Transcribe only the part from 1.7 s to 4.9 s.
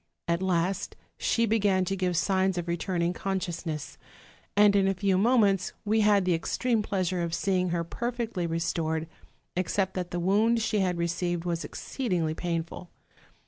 to give signs of return ing consciousness; and in